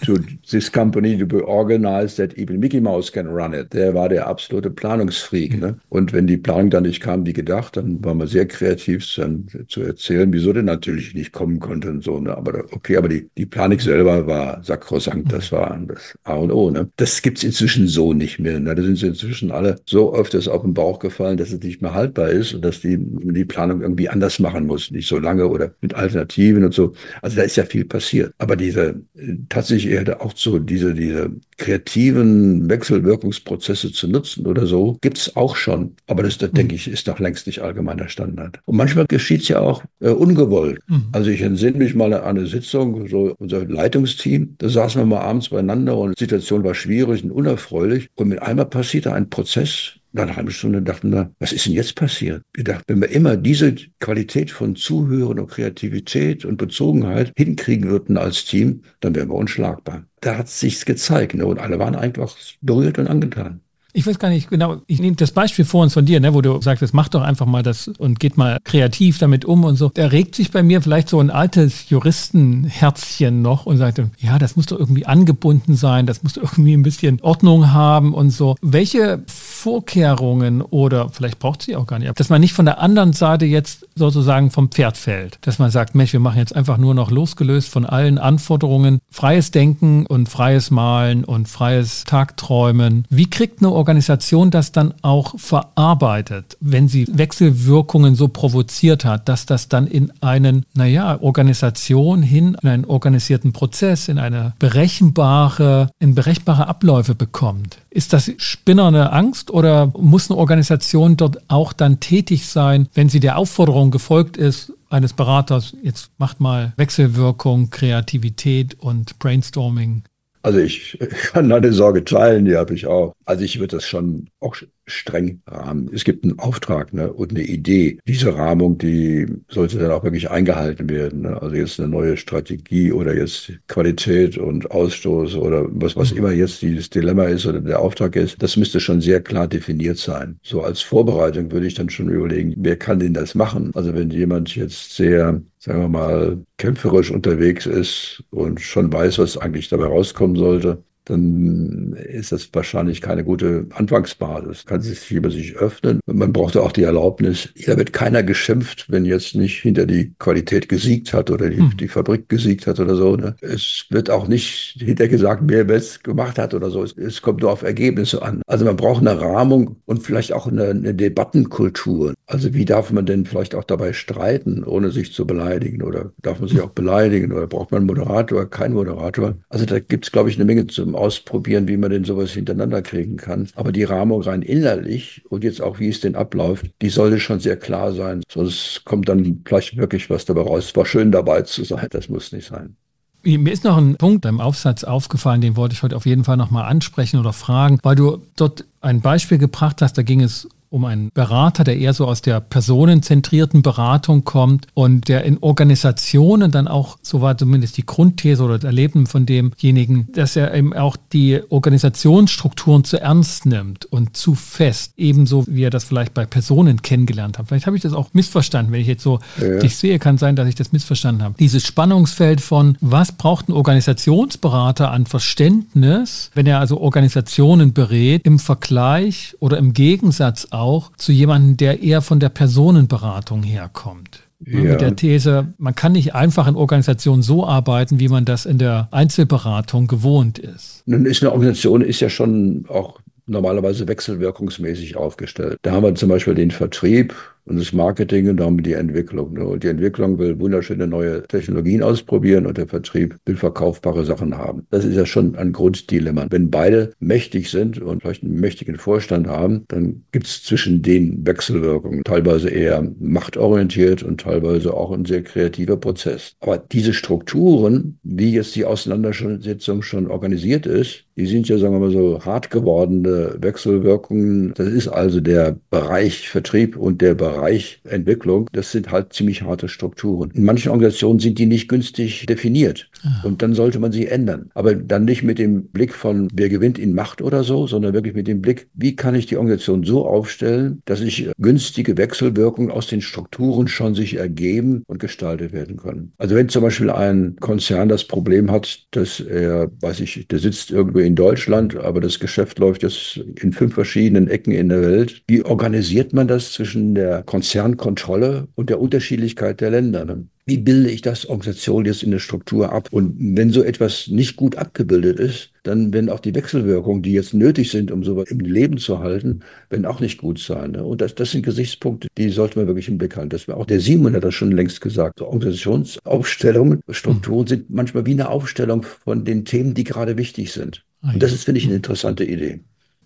[0.00, 0.16] to
[0.50, 3.72] this company to be organized that even Mickey Mouse can run it.
[3.72, 5.60] Der war der absolute Planungsfreak.
[5.60, 5.76] Ne?
[5.88, 9.46] Und wenn die Planung dann nicht kam, wie gedacht, dann war man sehr kreativ dann
[9.68, 12.18] zu erzählen, wieso denn natürlich nicht kommen konnte und so.
[12.20, 12.36] Ne?
[12.36, 15.32] Aber okay, aber die, die Planung selber war sakrosankt.
[15.32, 16.70] Das war das A und O.
[16.70, 16.88] Ne?
[16.96, 18.60] Das gibt's inzwischen so nicht mehr.
[18.60, 18.74] Ne?
[18.74, 21.94] Da sind sie inzwischen alle so öfters auf den Bauch gefallen, dass es nicht mehr
[21.94, 24.90] haltbar ist und dass die die Planung irgendwie anders machen muss.
[24.90, 26.92] Nicht so lange oder mit Alternativen und so.
[27.22, 28.32] Also da ist ja viel passiert.
[28.38, 29.00] Aber diese
[29.48, 35.96] tatsächlich eher auch so diese, diese kreativen Wechselwirkungsprozesse zu nutzen oder so, gibt's auch schon.
[36.06, 36.56] Aber das, das mhm.
[36.56, 38.60] denke ich, ist noch längst nicht allgemeiner Standard.
[38.64, 40.80] Und manchmal geschieht's ja auch äh, ungewollt.
[40.88, 41.08] Mhm.
[41.12, 45.20] Also ich entsinne mich mal an eine Sitzung, so unser Leitungsteam, da saßen wir mal
[45.20, 48.08] abends beieinander und die Situation war schwierig und unerfreulich.
[48.14, 51.72] Und mit einmal passierte ein Prozess, nach einer halben Stunde dachten wir, was ist denn
[51.72, 52.42] jetzt passiert?
[52.52, 58.16] Wir dachten, wenn wir immer diese Qualität von Zuhören und Kreativität und Bezogenheit hinkriegen würden
[58.16, 60.04] als Team, dann wären wir unschlagbar.
[60.20, 61.46] Da hat es sich gezeigt ne?
[61.46, 63.60] und alle waren einfach berührt und angetan.
[63.92, 66.40] Ich weiß gar nicht genau, ich nehme das Beispiel vor uns von dir, ne, wo
[66.40, 69.90] du sagtest, mach doch einfach mal das und geht mal kreativ damit um und so.
[69.92, 74.54] Da regt sich bei mir vielleicht so ein altes Juristenherzchen noch und sagt, ja, das
[74.54, 78.54] muss doch irgendwie angebunden sein, das muss doch irgendwie ein bisschen Ordnung haben und so.
[78.62, 79.24] Welche
[79.60, 83.44] Vorkehrungen oder vielleicht braucht sie auch gar nicht, dass man nicht von der anderen Seite
[83.44, 87.10] jetzt sozusagen vom Pferd fällt, dass man sagt, Mensch, wir machen jetzt einfach nur noch
[87.10, 93.04] losgelöst von allen Anforderungen, freies Denken und freies Malen und freies Tagträumen.
[93.10, 99.44] Wie kriegt eine Organisation das dann auch verarbeitet, wenn sie Wechselwirkungen so provoziert hat, dass
[99.44, 106.14] das dann in einen, naja, Organisation hin, in einen organisierten Prozess, in eine berechenbare, in
[106.14, 107.76] berechenbare Abläufe bekommt?
[107.90, 113.20] Ist das spinnerne Angst oder muss eine Organisation dort auch dann tätig sein, wenn sie
[113.20, 120.02] der Aufforderung gefolgt ist, eines Beraters, jetzt macht mal Wechselwirkung, Kreativität und Brainstorming?
[120.42, 120.98] Also ich
[121.32, 123.14] kann deine Sorge teilen, die habe ich auch.
[123.24, 124.54] Also ich würde das schon auch
[124.90, 125.90] streng rahmen.
[125.92, 127.98] Es gibt einen Auftrag ne, und eine Idee.
[128.06, 131.22] Diese Rahmung, die sollte dann auch wirklich eingehalten werden.
[131.22, 131.40] Ne?
[131.40, 136.62] Also jetzt eine neue Strategie oder jetzt Qualität und Ausstoß oder was, was immer jetzt
[136.62, 140.38] dieses Dilemma ist oder der Auftrag ist, das müsste schon sehr klar definiert sein.
[140.42, 143.70] So als Vorbereitung würde ich dann schon überlegen, wer kann denn das machen?
[143.74, 149.36] Also wenn jemand jetzt sehr sagen wir mal, kämpferisch unterwegs ist und schon weiß, was
[149.36, 154.64] eigentlich dabei rauskommen sollte, dann ist das wahrscheinlich keine gute Anfangsbasis.
[154.64, 156.00] Kann sich über sich öffnen.
[156.06, 157.48] Man braucht auch die Erlaubnis.
[157.54, 161.76] Hier wird keiner geschimpft, wenn jetzt nicht hinter die Qualität gesiegt hat oder die, hm.
[161.76, 163.16] die Fabrik gesiegt hat oder so.
[163.16, 163.34] Ne?
[163.40, 166.82] Es wird auch nicht hinter gesagt, wer es gemacht hat oder so.
[166.82, 168.42] Es, es, kommt nur auf Ergebnisse an.
[168.46, 172.14] Also man braucht eine Rahmung und vielleicht auch eine, eine Debattenkultur.
[172.30, 175.82] Also wie darf man denn vielleicht auch dabei streiten, ohne sich zu beleidigen?
[175.82, 177.32] Oder darf man sich auch beleidigen?
[177.32, 179.34] Oder braucht man einen Moderator, keinen Moderator?
[179.48, 182.82] Also da gibt es, glaube ich, eine Menge zum Ausprobieren, wie man denn sowas hintereinander
[182.82, 183.48] kriegen kann.
[183.56, 187.40] Aber die Rahmung rein innerlich und jetzt auch, wie es denn abläuft, die sollte schon
[187.40, 188.22] sehr klar sein.
[188.30, 190.66] Sonst kommt dann vielleicht wirklich was dabei raus.
[190.66, 191.88] Es war schön dabei zu sein.
[191.90, 192.76] Das muss nicht sein.
[193.24, 196.36] Mir ist noch ein Punkt im Aufsatz aufgefallen, den wollte ich heute auf jeden Fall
[196.36, 200.84] nochmal ansprechen oder fragen, weil du dort ein Beispiel gebracht hast, da ging es um
[200.84, 206.68] einen Berater, der eher so aus der personenzentrierten Beratung kommt und der in Organisationen dann
[206.68, 210.96] auch, so war zumindest die Grundthese oder das Erleben von demjenigen, dass er eben auch
[211.12, 216.82] die Organisationsstrukturen zu ernst nimmt und zu fest, ebenso wie er das vielleicht bei Personen
[216.82, 217.48] kennengelernt hat.
[217.48, 219.58] Vielleicht habe ich das auch missverstanden, wenn ich jetzt so ja.
[219.58, 221.34] dich sehe, kann sein, dass ich das missverstanden habe.
[221.40, 228.38] Dieses Spannungsfeld von, was braucht ein Organisationsberater an Verständnis, wenn er also Organisationen berät, im
[228.38, 234.22] Vergleich oder im Gegensatz auch zu jemandem, der eher von der Personenberatung herkommt.
[234.44, 234.60] Ja.
[234.60, 238.58] Mit der These, man kann nicht einfach in Organisationen so arbeiten, wie man das in
[238.58, 240.82] der Einzelberatung gewohnt ist.
[240.86, 245.58] Nun ist eine Organisation ist ja schon auch normalerweise wechselwirkungsmäßig aufgestellt.
[245.62, 247.14] Da haben wir zum Beispiel den Vertrieb
[247.50, 249.34] und das Marketing und damit die Entwicklung.
[249.34, 249.44] Ne?
[249.44, 254.66] Und die Entwicklung will wunderschöne neue Technologien ausprobieren und der Vertrieb will verkaufbare Sachen haben.
[254.70, 256.28] Das ist ja schon ein Grunddilemma.
[256.30, 261.26] Wenn beide mächtig sind und vielleicht einen mächtigen Vorstand haben, dann gibt es zwischen den
[261.26, 266.36] Wechselwirkungen teilweise eher machtorientiert und teilweise auch ein sehr kreativer Prozess.
[266.38, 271.80] Aber diese Strukturen, wie jetzt die Auseinandersetzung schon organisiert ist, die sind ja, sagen wir
[271.80, 274.54] mal so, hart gewordene Wechselwirkungen.
[274.54, 279.68] Das ist also der Bereich Vertrieb und der Bereich Entwicklung, das sind halt ziemlich harte
[279.68, 280.30] Strukturen.
[280.32, 282.88] In manchen Organisationen sind die nicht günstig definiert.
[283.02, 283.26] Ah.
[283.26, 284.50] Und dann sollte man sie ändern.
[284.54, 288.14] Aber dann nicht mit dem Blick von, wer gewinnt in Macht oder so, sondern wirklich
[288.14, 292.86] mit dem Blick, wie kann ich die Organisation so aufstellen, dass sich günstige Wechselwirkungen aus
[292.86, 296.12] den Strukturen schon sich ergeben und gestaltet werden können.
[296.16, 300.70] Also wenn zum Beispiel ein Konzern das Problem hat, dass er, weiß ich, der sitzt
[300.70, 305.22] irgendwo in Deutschland, aber das Geschäft läuft jetzt in fünf verschiedenen Ecken in der Welt.
[305.28, 310.04] Wie organisiert man das zwischen der Konzernkontrolle und der Unterschiedlichkeit der Länder.
[310.04, 310.26] Ne?
[310.46, 312.88] Wie bilde ich das Organisation jetzt in der Struktur ab?
[312.90, 317.34] Und wenn so etwas nicht gut abgebildet ist, dann werden auch die Wechselwirkungen, die jetzt
[317.34, 320.72] nötig sind, um sowas im Leben zu halten, werden auch nicht gut sein.
[320.72, 320.84] Ne?
[320.84, 323.30] Und das, das sind Gesichtspunkte, die sollten wir wirklich im Blick halten.
[323.30, 325.18] Das war auch der Simon hat das schon längst gesagt.
[325.18, 330.84] So Organisationsaufstellungen, Strukturen sind manchmal wie eine Aufstellung von den Themen, die gerade wichtig sind.
[331.02, 332.60] Und das ist, finde ich, eine interessante Idee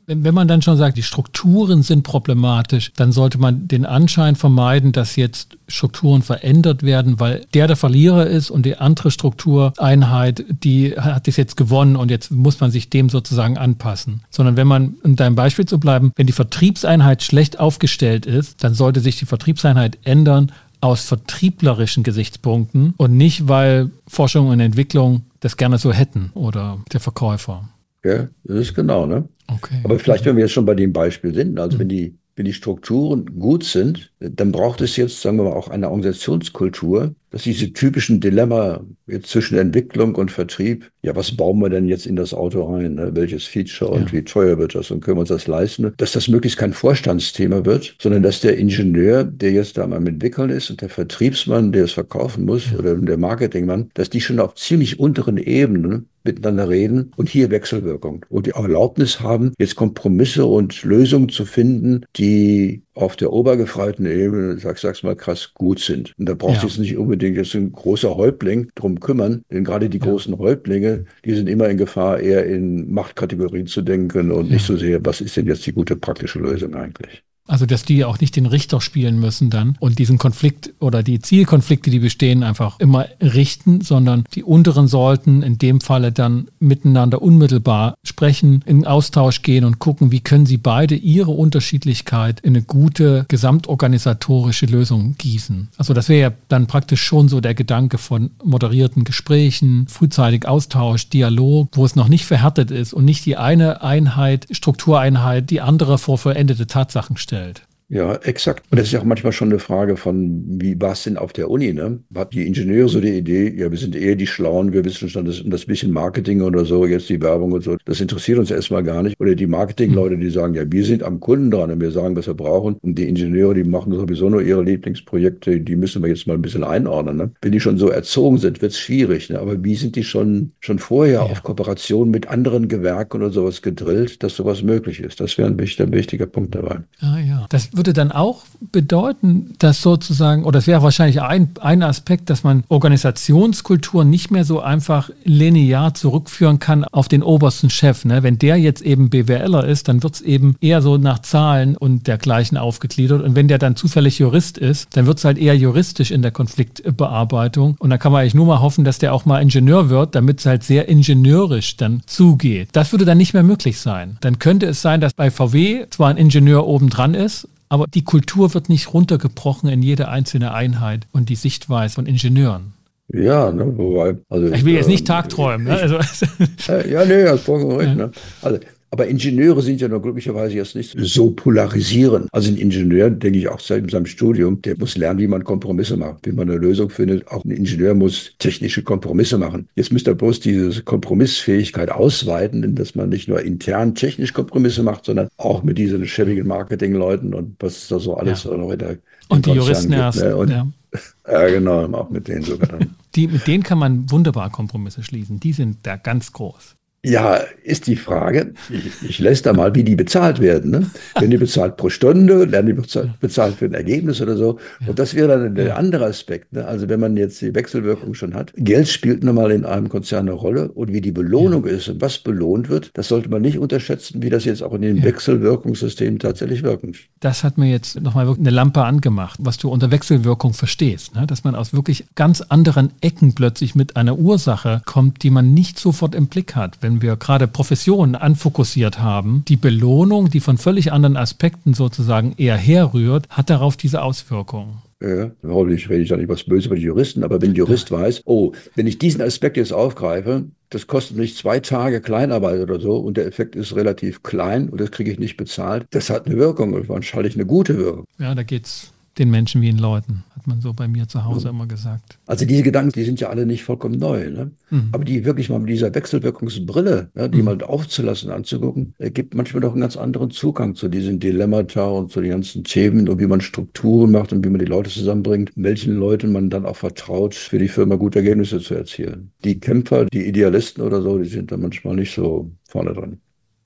[0.06, 4.92] wenn man dann schon sagt, die Strukturen sind problematisch, dann sollte man den Anschein vermeiden,
[4.92, 10.92] dass jetzt Strukturen verändert werden, weil der der Verlierer ist und die andere Struktureinheit, die
[10.92, 14.22] hat es jetzt gewonnen und jetzt muss man sich dem sozusagen anpassen.
[14.30, 18.74] Sondern wenn man, um deinem Beispiel zu bleiben, wenn die Vertriebseinheit schlecht aufgestellt ist, dann
[18.74, 25.56] sollte sich die Vertriebseinheit ändern aus vertrieblerischen Gesichtspunkten und nicht, weil Forschung und Entwicklung das
[25.56, 27.68] gerne so hätten oder der Verkäufer.
[28.04, 29.28] Ja, das ist genau, ne?
[29.48, 29.80] Okay.
[29.82, 31.80] Aber vielleicht, wenn wir jetzt schon bei dem Beispiel sind, also mhm.
[31.80, 35.68] wenn die wenn die Strukturen gut sind, dann braucht es jetzt, sagen wir mal, auch
[35.68, 41.68] eine Organisationskultur, dass diese typischen Dilemma jetzt zwischen Entwicklung und Vertrieb, ja, was bauen wir
[41.68, 42.94] denn jetzt in das Auto rein?
[42.94, 43.10] Ne?
[43.12, 44.12] Welches Feature und ja.
[44.12, 45.92] wie teuer wird das und können wir uns das leisten?
[45.96, 50.48] Dass das möglichst kein Vorstandsthema wird, sondern dass der Ingenieur, der jetzt da am Entwickeln
[50.48, 52.78] ist und der Vertriebsmann, der es verkaufen muss ja.
[52.78, 58.24] oder der Marketingmann, dass die schon auf ziemlich unteren Ebenen miteinander reden und hier Wechselwirkung
[58.28, 64.58] und die Erlaubnis haben, jetzt Kompromisse und Lösungen zu finden, die auf der obergefreiten Ebene,
[64.58, 66.14] sag, sag's mal krass, gut sind.
[66.18, 66.62] Und da braucht ja.
[66.62, 70.04] jetzt nicht unbedingt jetzt ein großer Häuptling drum kümmern, denn gerade die ja.
[70.04, 74.54] großen Häuptlinge, die sind immer in Gefahr, eher in Machtkategorien zu denken und ja.
[74.54, 77.22] nicht so sehr, was ist denn jetzt die gute praktische Lösung eigentlich.
[77.46, 81.20] Also, dass die auch nicht den Richter spielen müssen dann und diesen Konflikt oder die
[81.20, 87.20] Zielkonflikte, die bestehen, einfach immer richten, sondern die unteren sollten in dem Falle dann miteinander
[87.20, 92.64] unmittelbar sprechen, in Austausch gehen und gucken, wie können sie beide ihre Unterschiedlichkeit in eine
[92.64, 95.68] gute gesamtorganisatorische Lösung gießen.
[95.76, 101.10] Also, das wäre ja dann praktisch schon so der Gedanke von moderierten Gesprächen, frühzeitig Austausch,
[101.10, 105.98] Dialog, wo es noch nicht verhärtet ist und nicht die eine Einheit, Struktureinheit, die andere
[105.98, 107.73] vor vollendete Tatsachen stellt stellt.
[107.94, 108.64] Ja, exakt.
[108.72, 111.32] Und das ist ja auch manchmal schon eine Frage von, wie war es denn auf
[111.32, 111.72] der Uni?
[111.72, 112.00] Ne?
[112.12, 115.26] Hat die Ingenieure so die Idee, ja, wir sind eher die Schlauen, wir wissen schon
[115.26, 118.82] das, das bisschen Marketing oder so, jetzt die Werbung und so, das interessiert uns erstmal
[118.82, 119.14] gar nicht.
[119.20, 122.26] Oder die Marketingleute, die sagen, ja, wir sind am Kunden dran und wir sagen, was
[122.26, 122.74] wir brauchen.
[122.82, 126.42] Und die Ingenieure, die machen sowieso nur ihre Lieblingsprojekte, die müssen wir jetzt mal ein
[126.42, 127.16] bisschen einordnen.
[127.16, 127.30] Ne?
[127.42, 129.30] Wenn die schon so erzogen sind, wird es schwierig.
[129.30, 129.38] Ne?
[129.38, 131.22] Aber wie sind die schon, schon vorher ja.
[131.22, 135.20] auf Kooperation mit anderen Gewerken oder sowas gedrillt, dass sowas möglich ist?
[135.20, 136.80] Das wäre ein wichtiger, wichtiger Punkt dabei.
[136.98, 141.82] Ah ja, das würde dann auch bedeuten, dass sozusagen, oder es wäre wahrscheinlich ein, ein
[141.82, 148.06] Aspekt, dass man Organisationskultur nicht mehr so einfach linear zurückführen kann auf den obersten Chef.
[148.06, 148.22] Ne?
[148.22, 152.06] Wenn der jetzt eben BWLer ist, dann wird es eben eher so nach Zahlen und
[152.06, 153.22] dergleichen aufgegliedert.
[153.22, 156.30] Und wenn der dann zufällig Jurist ist, dann wird es halt eher juristisch in der
[156.30, 157.76] Konfliktbearbeitung.
[157.78, 160.40] Und da kann man eigentlich nur mal hoffen, dass der auch mal Ingenieur wird, damit
[160.40, 162.70] es halt sehr ingenieurisch dann zugeht.
[162.72, 164.16] Das würde dann nicht mehr möglich sein.
[164.22, 168.54] Dann könnte es sein, dass bei VW zwar ein Ingenieur obendran ist, aber die Kultur
[168.54, 172.72] wird nicht runtergebrochen in jede einzelne Einheit und die Sichtweise von Ingenieuren.
[173.12, 175.66] Ja, ne, wobei, also ich will jetzt nicht äh, tagträumen.
[175.66, 175.72] Ne?
[175.72, 175.96] Also,
[176.68, 177.88] äh, ja, nee, das vollkommen recht.
[177.88, 177.94] Ja.
[177.96, 178.10] Ne?
[178.42, 178.60] Also
[178.94, 182.28] aber Ingenieure sind ja nur glücklicherweise jetzt nicht so polarisieren.
[182.30, 185.96] Also ein Ingenieur, denke ich auch seit seinem Studium, der muss lernen, wie man Kompromisse
[185.96, 187.26] macht, wie man eine Lösung findet.
[187.26, 189.66] Auch ein Ingenieur muss technische Kompromisse machen.
[189.74, 195.06] Jetzt müsste er bloß diese Kompromissfähigkeit ausweiten, dass man nicht nur intern technisch Kompromisse macht,
[195.06, 198.56] sondern auch mit diesen schäbigen Marketingleuten und was da so alles ja.
[198.56, 200.22] noch in der Und die Juristen gibt, erst.
[200.22, 200.36] Ne?
[200.36, 200.68] Und, ja.
[201.28, 202.94] ja, genau, auch mit denen sogar dann.
[203.16, 205.40] Die, mit denen kann man wunderbar Kompromisse schließen.
[205.40, 206.76] Die sind da ganz groß.
[207.04, 208.54] Ja, ist die Frage.
[208.70, 210.70] Ich, ich lässt da mal, wie die bezahlt werden.
[210.70, 210.90] Ne?
[211.14, 214.58] Werden die bezahlt pro Stunde, werden die bezahlt, bezahlt für ein Ergebnis oder so.
[214.86, 216.54] Und das wäre dann der andere Aspekt.
[216.54, 216.64] Ne?
[216.64, 218.52] Also wenn man jetzt die Wechselwirkung schon hat.
[218.56, 221.72] Geld spielt nun mal in einem Konzern eine Rolle und wie die Belohnung ja.
[221.72, 224.82] ist und was belohnt wird, das sollte man nicht unterschätzen, wie das jetzt auch in
[224.82, 225.04] den ja.
[225.04, 226.92] Wechselwirkungssystemen tatsächlich wirken.
[227.20, 231.14] Das hat mir jetzt nochmal eine Lampe angemacht, was du unter Wechselwirkung verstehst.
[231.14, 231.26] Ne?
[231.26, 235.78] Dass man aus wirklich ganz anderen Ecken plötzlich mit einer Ursache kommt, die man nicht
[235.78, 236.78] sofort im Blick hat.
[236.80, 242.34] Wenn wenn wir gerade Professionen anfokussiert haben, die Belohnung, die von völlig anderen Aspekten sozusagen
[242.36, 244.82] eher herrührt, hat darauf diese Auswirkungen.
[245.02, 247.90] Ja, hoffentlich rede ich da nicht was Böses über die Juristen, aber wenn ein Jurist
[247.90, 247.98] ja.
[247.98, 252.78] weiß, oh, wenn ich diesen Aspekt jetzt aufgreife, das kostet mich zwei Tage Kleinarbeit oder
[252.78, 256.26] so und der Effekt ist relativ klein und das kriege ich nicht bezahlt, das hat
[256.26, 258.04] eine Wirkung und wahrscheinlich eine gute Wirkung.
[258.18, 261.24] Ja, da geht es den Menschen wie den Leuten, hat man so bei mir zu
[261.24, 262.18] Hause immer gesagt.
[262.26, 264.30] Also diese Gedanken, die sind ja alle nicht vollkommen neu.
[264.30, 264.50] Ne?
[264.70, 264.88] Mhm.
[264.92, 267.44] Aber die wirklich mal mit dieser Wechselwirkungsbrille, ja, die mhm.
[267.44, 272.20] mal aufzulassen, anzugucken, gibt manchmal doch einen ganz anderen Zugang zu diesen Dilemmata und zu
[272.20, 275.94] den ganzen Themen und wie man Strukturen macht und wie man die Leute zusammenbringt, welchen
[275.94, 279.30] Leuten man dann auch vertraut, für die Firma gute Ergebnisse zu erzielen.
[279.44, 283.20] Die Kämpfer, die Idealisten oder so, die sind da manchmal nicht so vorne dran.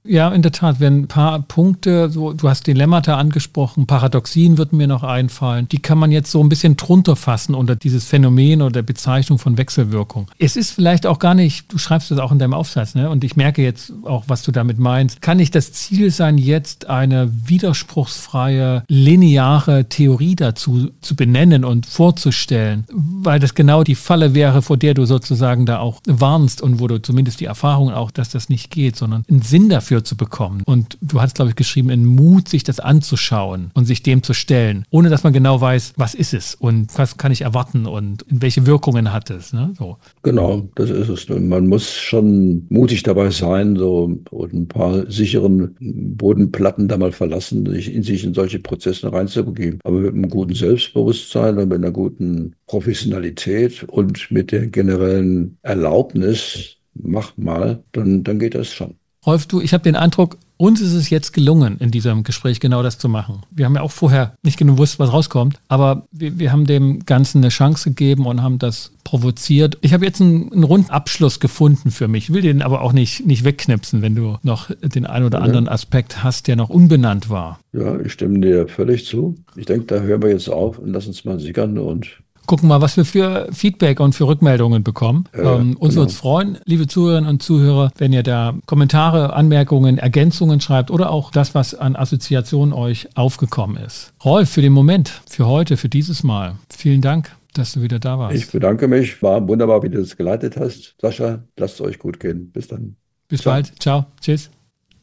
[0.09, 4.79] Ja, in der Tat, wenn ein paar Punkte, so, du hast Dilemmata angesprochen, Paradoxien würden
[4.79, 8.63] mir noch einfallen, die kann man jetzt so ein bisschen drunter fassen unter dieses Phänomen
[8.63, 10.31] oder Bezeichnung von Wechselwirkung.
[10.39, 13.11] Es ist vielleicht auch gar nicht, du schreibst das auch in deinem Aufsatz, ne?
[13.11, 16.89] und ich merke jetzt auch, was du damit meinst, kann nicht das Ziel sein, jetzt
[16.89, 24.63] eine widerspruchsfreie, lineare Theorie dazu zu benennen und vorzustellen, weil das genau die Falle wäre,
[24.63, 28.31] vor der du sozusagen da auch warnst und wo du zumindest die Erfahrung auch, dass
[28.31, 30.63] das nicht geht, sondern einen Sinn dafür dafür zu bekommen.
[30.65, 34.35] Und du hast, glaube ich, geschrieben, in Mut, sich das anzuschauen und sich dem zu
[34.35, 38.25] stellen, ohne dass man genau weiß, was ist es und was kann ich erwarten und
[38.29, 39.53] welche Wirkungen hat es.
[39.53, 39.73] Ne?
[39.79, 39.97] So.
[40.23, 41.29] Genau, das ist es.
[41.29, 47.67] Man muss schon mutig dabei sein, so und ein paar sicheren Bodenplatten da mal verlassen,
[47.67, 49.81] sich in sich in solche Prozesse reinzubegeben.
[49.85, 56.77] Aber mit einem guten Selbstbewusstsein und mit einer guten Professionalität und mit der generellen Erlaubnis,
[56.95, 58.98] mach mal, dann, dann geht das schon.
[59.29, 62.83] Rolf, du, ich habe den Eindruck, uns ist es jetzt gelungen, in diesem Gespräch genau
[62.83, 63.43] das zu machen.
[63.51, 67.05] Wir haben ja auch vorher nicht genau gewusst, was rauskommt, aber wir, wir haben dem
[67.05, 69.77] Ganzen eine Chance gegeben und haben das provoziert.
[69.83, 72.25] Ich habe jetzt einen, einen runden Abschluss gefunden für mich.
[72.25, 75.69] Ich will den aber auch nicht, nicht wegknipsen, wenn du noch den einen oder anderen
[75.69, 77.61] Aspekt hast, der noch unbenannt war.
[77.75, 79.37] Ja, ich stimme dir völlig zu.
[79.57, 82.81] Ich denke, da hören wir jetzt auf und lass uns mal sickern und gucken mal,
[82.81, 85.27] was wir für Feedback und für Rückmeldungen bekommen.
[85.37, 86.03] Ja, ähm, uns genau.
[86.03, 91.11] würde es freuen, liebe Zuhörerinnen und Zuhörer, wenn ihr da Kommentare, Anmerkungen, Ergänzungen schreibt oder
[91.11, 94.15] auch das, was an Assoziationen euch aufgekommen ist.
[94.25, 98.21] Rolf, für den Moment, für heute, für dieses Mal, vielen Dank dass du wieder da
[98.21, 98.37] warst.
[98.37, 99.21] Ich bedanke mich.
[99.21, 100.95] War wunderbar, wie du das geleitet hast.
[101.01, 102.53] Sascha, lasst es euch gut gehen.
[102.53, 102.95] Bis dann.
[103.27, 103.55] Bis Ciao.
[103.55, 103.73] bald.
[103.83, 104.07] Ciao.
[104.21, 104.51] Tschüss.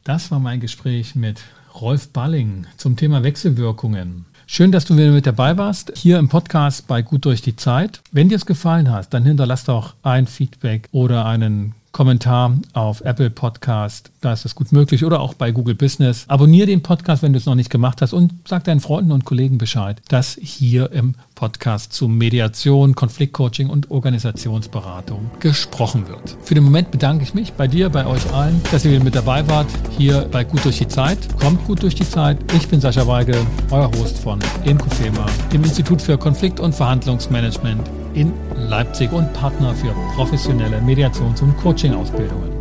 [0.04, 1.42] Das war mein Gespräch mit
[1.80, 4.24] Rolf Balling zum Thema Wechselwirkungen.
[4.48, 8.00] Schön, dass du wieder mit dabei warst, hier im Podcast bei Gut durch die Zeit.
[8.12, 13.30] Wenn dir es gefallen hat, dann hinterlass doch ein Feedback oder einen Kommentar auf Apple
[13.30, 16.24] Podcast, da ist gut möglich, oder auch bei Google Business.
[16.26, 19.24] Abonniere den Podcast, wenn du es noch nicht gemacht hast und sag deinen Freunden und
[19.24, 26.36] Kollegen Bescheid, dass hier im Podcast zu Mediation, Konfliktcoaching und Organisationsberatung gesprochen wird.
[26.42, 29.46] Für den Moment bedanke ich mich bei dir, bei euch allen, dass ihr mit dabei
[29.48, 31.18] wart, hier bei Gut durch die Zeit.
[31.38, 32.38] Kommt gut durch die Zeit.
[32.54, 33.36] Ich bin Sascha Weige,
[33.70, 38.32] euer Host von Inkofema, dem Institut für Konflikt- und Verhandlungsmanagement in
[38.68, 42.55] Leipzig und Partner für professionelle Mediations- und Coaching-Ausbildungen.